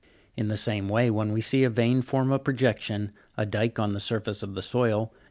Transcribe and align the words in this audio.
In 0.35 0.47
the 0.47 0.57
same 0.57 0.89
way, 0.89 1.11
when 1.11 1.31
we 1.31 1.41
see 1.41 1.63
a 1.63 1.69
vein 1.69 2.01
form 2.01 2.31
a 2.31 2.39
projection, 2.39 3.11
a 3.37 3.45
dyke 3.45 3.77
on 3.77 3.93
the 3.93 3.99
sur 3.99 4.19
face 4.19 4.41
of 4.41 4.55
the 4.55 4.61
soil 4.63 5.11
(Jig. 5.11 5.19